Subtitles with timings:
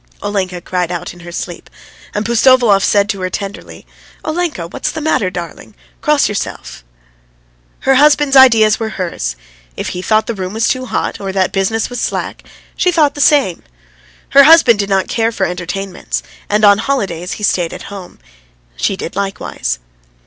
[0.23, 1.69] Olenka cried out in her sleep,
[2.15, 3.85] and Pustovalov said to her tenderly:
[4.25, 5.75] "Olenka, what's the matter, darling?
[6.01, 6.83] Cross yourself!"
[7.81, 9.35] Her husband's ideas were hers.
[9.77, 12.43] If he thought the room was too hot, or that business was slack,
[12.75, 13.61] she thought the same.
[14.29, 18.17] Her husband did not care for entertainments, and on holidays he stayed at home.
[18.75, 19.77] She did likewise.